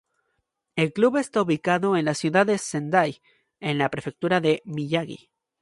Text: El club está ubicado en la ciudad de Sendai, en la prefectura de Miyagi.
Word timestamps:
El 0.75 0.93
club 0.93 1.17
está 1.17 1.43
ubicado 1.43 1.95
en 1.95 2.05
la 2.05 2.15
ciudad 2.15 2.47
de 2.47 2.57
Sendai, 2.57 3.21
en 3.59 3.77
la 3.77 3.89
prefectura 3.91 4.41
de 4.41 4.63
Miyagi. 4.65 5.29